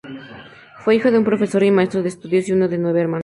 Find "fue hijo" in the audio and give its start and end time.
0.79-1.11